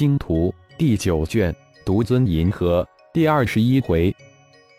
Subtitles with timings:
[0.00, 1.52] 星图》第九卷
[1.84, 4.10] 《独尊银河》第二十一回，《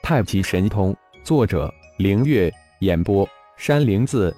[0.01, 0.91] 太极神通》
[1.23, 4.35] 作者：凌月，演播：山灵子。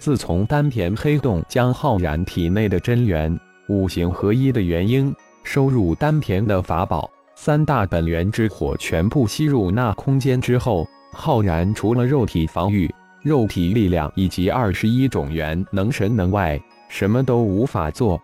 [0.00, 12.92] 自从丹田黑洞将浩然体内的真元五行合一的元婴收入丹田的法宝三大本源之火全部吸入那空间之后，浩然除了肉体防御、
[13.22, 18.20] 肉体力量以及二十一种元能神能外，什么都无法做。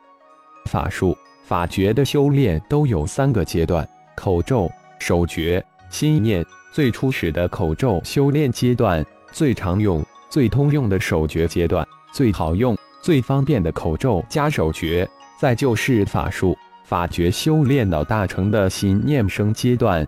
[0.64, 6.44] 法术、法诀的修炼都有三个阶段：口咒、手诀、心念。
[6.72, 20.04] 最初始的口咒修炼阶段，最常用、最通用的手诀阶段，最好用、最方便的口咒加手诀，再就是法术、法诀修炼到大成的心念生阶段。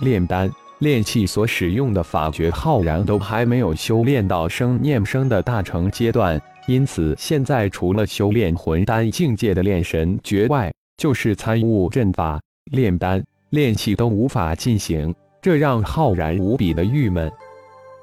[0.00, 0.50] 炼丹、
[0.84, 6.38] 炼器所使用的法诀，浩然都还没有修炼到生念生的大成阶段。
[6.66, 12.38] 因此，现在除了修炼魂丹境界的炼神诀外，就是参悟阵法、
[12.70, 17.32] 炼丹、炼器都无法进行，这让浩然无比的郁闷。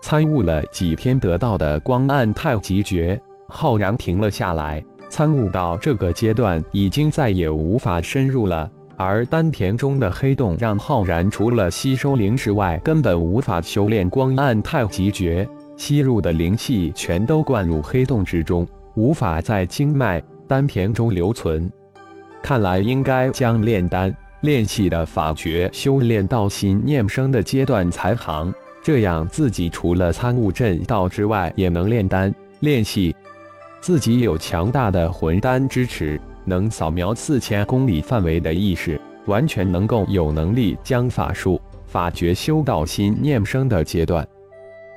[0.02, 4.84] 参悟了几天得到的光暗太极诀，浩然停了下来。
[5.08, 8.68] 参悟到这个阶段，已经再也无法深入了。
[9.02, 15.48] 而丹田中的黑洞，让浩然除了吸收灵石外，根本无法修炼光暗太极诀。
[15.76, 21.72] 吸入的灵气全都灌入黑洞之中，无法在经脉丹田中留存。
[22.44, 33.16] 看来应该将炼丹炼气的法诀修炼到心念生的阶段才行，这样自己除了参悟阵道之外，也能炼丹炼气。
[33.80, 44.28] 自己有强大的魂丹支持，能扫描四千公里范围的意识，完全能够有能力将法术法诀修到心念生的阶段。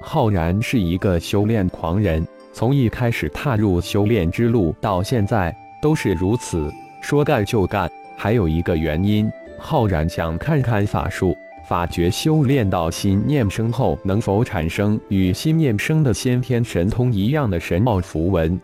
[0.01, 6.71] 浩然是一个修炼狂人，从一开始踏入修炼之路到现在都是如此，
[7.01, 7.91] 说干就干。
[8.17, 11.37] 还有一个原因，浩然想看看法术、
[11.67, 18.61] 法诀修炼到心念生后，能否产生与心念生的先天神通一样的神奥符文。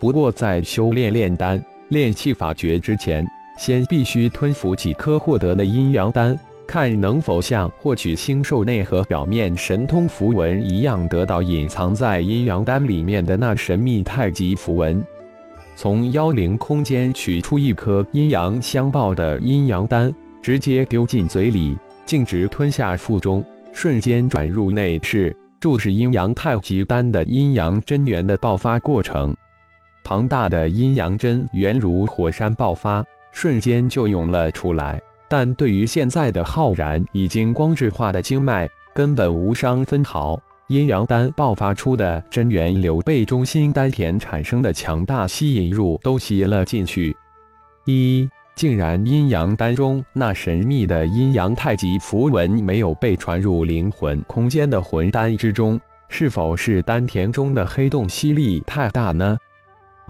[0.00, 3.22] 不过，在修炼炼丹、炼气法诀之前，
[3.58, 6.34] 先必须吞服几颗获得的阴阳丹。
[6.66, 15.04] 看能否像获取星兽内核表面神通符文一样，得到隐藏在阴阳丹里面的那神秘太极符文。
[15.76, 20.10] 从妖灵空间取出一颗阴阳相报的阴阳丹，
[20.40, 21.76] 直接丢进嘴里，
[22.06, 29.36] 径直吞下腹中，瞬间转入内视，注视阴阳太极丹的阴阳真元的爆发过程。
[30.04, 35.00] 庞大的阴阳真元如火山爆发，瞬间就涌了出来。
[35.28, 40.38] 但对于现在的浩然，已经光质化的经脉根本无伤分毫。
[40.68, 47.14] 阴阳丹爆发出的真元流被中心丹田产生的强大吸引入，都吸了进去。
[47.84, 59.36] 一，竟然阴阳丹中那神秘的阴阳太极符文没有被传入灵魂空间的魂丹之中，是否是丹田中的黑洞吸力太大呢？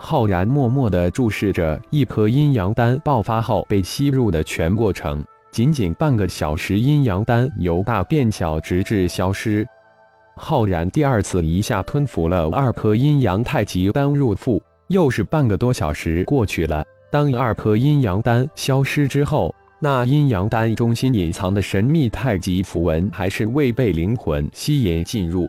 [0.05, 9.65] 浩然默默地注视着一颗阴阳丹爆发后被吸入的全过程，仅仅半个小时，阴阳丹由大变小，直至消失。
[10.35, 16.85] 浩然第二次一下吞服了二颗阴阳太极丹入腹，又是半个多小时过去了。
[17.09, 25.49] 当二颗阴阳丹消失之后，那阴阳丹中心隐藏的神秘太极符文还是未被灵魂吸引进入。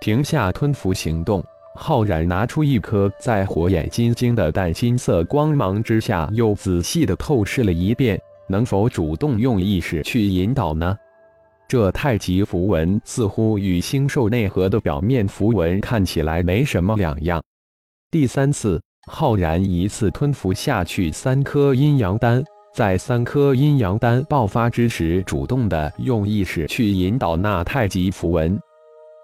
[0.00, 1.44] 停下吞服行动。
[1.74, 10.96] 浩然拿出一颗在火眼金睛的淡金色光芒之下，又仔细的透视了一遍，能否主动用意识去引导呢？
[11.66, 17.42] 这太极符文似乎与星兽内核的表面符文看起来没什么两样。
[18.10, 22.44] 第三次，浩然一次吞服下去三颗阴阳丹，
[22.74, 28.60] 在三颗阴阳丹爆发之时，主动的用意识去引导那太极符文，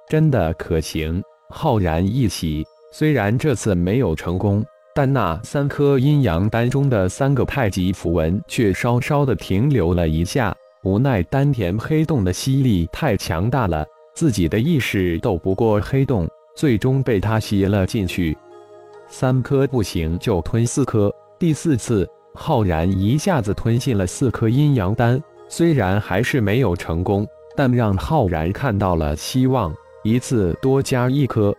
[0.08, 1.22] 真的可行。
[1.50, 4.62] 浩然一喜，虽然这次没有成功，
[4.94, 10.55] 但那三颗阴阳丹中的三个太极符文却稍稍的停留了一下。
[10.84, 13.84] 无奈丹田黑洞的吸力太强大了，
[14.14, 18.37] 自己的意识斗不过黑洞，最终被他吸了进去。
[19.08, 21.11] 三颗不行，就吞四颗。
[21.38, 27.26] 第四次，浩然一下子吞进了四颗阴阳丹，虽然还是没有成功，
[27.56, 29.75] 但让浩然看到了希望。
[30.05, 31.55] 一次多加一颗，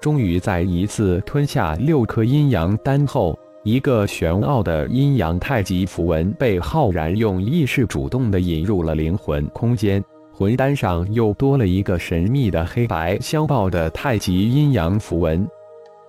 [0.00, 10.02] 终于在一次吞下六颗阴阳丹后，一个玄奥的阴阳太极符文被浩然用意识主动的引入了灵魂空间。
[10.32, 15.48] 魂丹上又多了一个神秘的黑白相报的太极阴阳符文。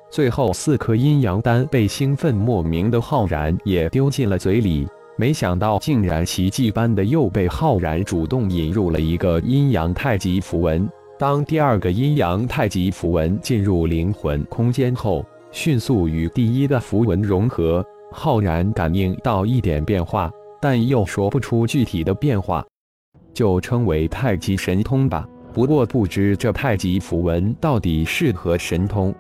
[0.10, 4.88] 最后四颗阴阳丹被兴奋莫名的浩然也丢进了嘴里，
[5.18, 10.90] 没想到竟然奇迹般的又被浩然主动引入了一个阴阳太极符文。
[11.20, 17.84] 当第二个阴阳太极符文进入灵魂空间后，迅速与第一个符文融合。
[18.12, 20.32] 浩然感应到一点变化，
[20.62, 22.64] 但又说不出具体的变化，
[23.34, 25.28] 就称为太极神通吧。
[25.54, 29.14] 不过不知这太极符文到底是何神通。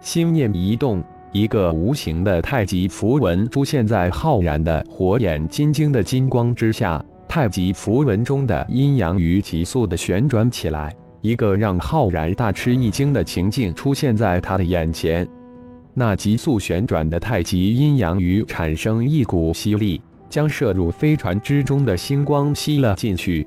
[0.00, 1.02] 心念一动，
[1.32, 7.04] 一个无形的太极符文出现在浩然的火眼金睛的金光之下。
[7.26, 10.94] 太极符文中的阴阳鱼急速的旋转起来。
[11.24, 15.26] 一个让浩然大吃一惊的情境出现在他的眼前，
[15.94, 19.98] 那急速旋转的太极阴阳鱼产生一股吸力，
[20.28, 23.46] 将射入飞船之中的星光吸了进去。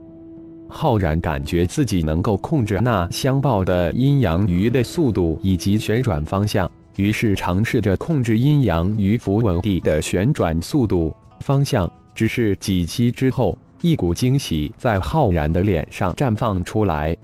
[0.67, 11.87] 浩然感觉自己能够控制那相抱的阴阳鱼的速度以及旋转方向，于是尝试着控制阴阳鱼符文地的旋转速度、方向。
[12.15, 17.15] 只是几期之后，一股惊喜在浩然的脸上绽放出来。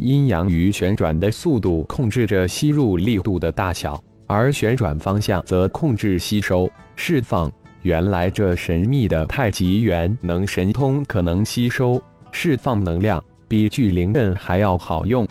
[0.00, 7.52] 阴阳鱼旋转的速度控制着吸入力度的大小，而旋转方向则控制吸收、释放。
[7.82, 12.02] 原来这神秘的太极元能神通可能吸收、
[12.32, 15.26] 释放能量，比聚灵阵还要好用。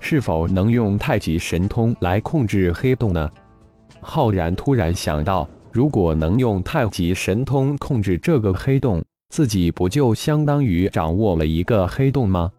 [0.00, 3.30] 是否能用太极神通来控制黑洞呢？
[4.00, 12.50] 浩然突然想到，如果能用太极神通控制这个黑洞，自己不就相当于掌握了一个黑洞吗？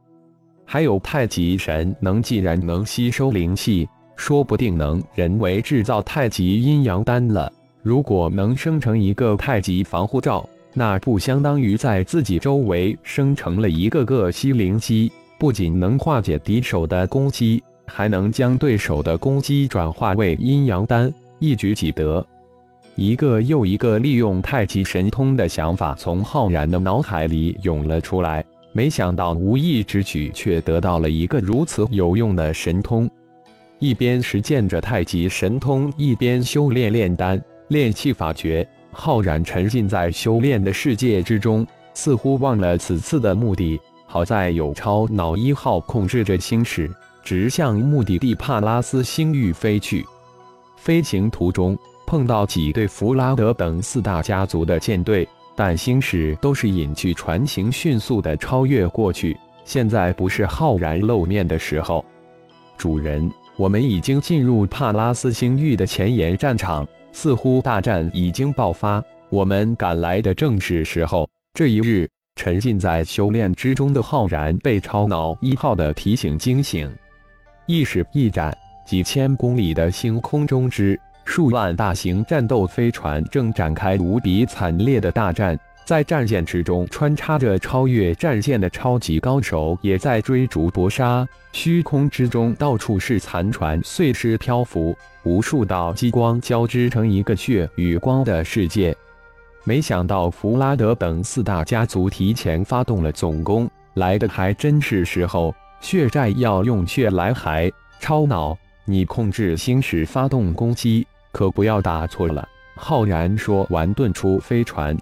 [0.66, 7.52] 还有太极神能，既然能吸收灵气，说不定能人为制造太极阴阳丹了。
[7.82, 15.12] 如果能生成一个太极防护罩，那不相当于在自己周围生成了一个个吸灵机？
[15.38, 22.26] 不仅能化解敌手的攻击，还能将对手的攻击转化为阴阳丹，一举几得。
[22.96, 28.44] 一个又一个利用太极神通的想法从浩然的脑海里涌了出来。
[28.76, 33.10] 没想到无意之举，却得到了一个如此有用的神通。
[33.80, 38.68] 一边实践着太极神通，一边修炼炼丹、炼气法诀。
[38.92, 43.80] 浩然沉浸在修炼的世界之中，似乎忘了此次的目的。
[44.06, 46.94] 好在有超脑一号控制着星矢，
[47.24, 50.06] 直向目的地帕拉斯星域飞去。
[50.76, 55.26] 飞行途中，碰到几队弗拉德等四大家族的舰队。
[55.56, 59.38] 但星矢都是隐去船形，迅速的超越过去。
[59.64, 62.04] 现在不是浩然露面的时候。
[62.78, 69.02] 主人，我们已经进入帕拉斯星域的前沿战场，似乎大战已经爆发。
[69.30, 71.28] 我们赶来的正是时候。
[71.54, 76.94] 这一日，沉浸在修炼之中的浩然被超脑一号的提醒惊醒，
[77.66, 78.56] 意识一展，
[78.86, 81.00] 几千公里的星空中之。
[81.26, 91.28] 数万大型战斗飞船正展开无比惨烈的大战，在战舰之中穿插着超越战舰的超级高手，也在追逐搏杀。
[91.52, 98.96] 虚空之中到处是残船碎尸漂浮，无数道激光交织成一个血与光的世界。
[99.66, 105.54] 没想到弗拉德等四大家族提前发动了总攻，来的还真是时候。
[105.82, 111.06] 血债要用血来还，超脑，你控制星矢发动攻击。
[111.36, 112.48] 可不要打错了。
[112.78, 114.98] 浩然说完，遁出飞船。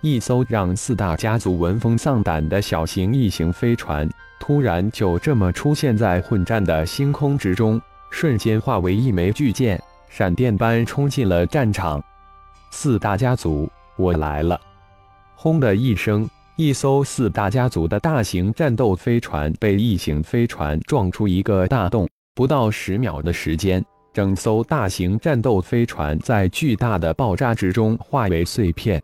[0.00, 4.08] 一艘让四大家族闻风丧胆的小型异形飞船，
[4.38, 12.00] 突然就这么出现在混战的星空之中，瞬间化为一枚巨舰，闪电般冲进了战场。
[12.70, 14.60] 四大家族，我来了！
[15.34, 23.84] 轰的一声，一艘四大家族的大型战斗飞船被异形飞船撞出一个大洞，不到十秒的时间。
[24.16, 29.02] 整艘大型战斗飞船在巨大的爆炸之中化为碎片。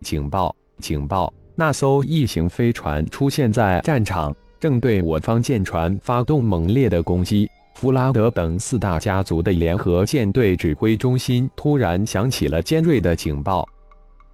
[0.00, 0.56] 警报！
[0.78, 1.30] 警报！
[1.54, 7.46] 那艘异形飞船出现在战场，正对我方舰船发动猛烈的攻击。
[7.74, 13.68] 弗拉德等四大家族的联合舰队指挥中心突然响起了尖锐的警报：“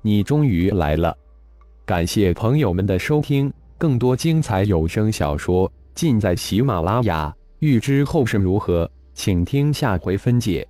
[0.01, 1.13] 你终于来了！”
[1.85, 7.35] 感谢朋友们的收听，更多精彩有声小说尽在喜马拉雅。
[7.59, 8.89] 欲知后事如何？
[9.15, 10.67] 请听下回分解。